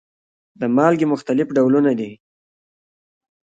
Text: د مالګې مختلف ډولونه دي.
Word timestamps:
د 0.59 0.61
مالګې 0.75 1.05
مختلف 1.13 1.47
ډولونه 1.57 1.91
دي. 1.99 2.11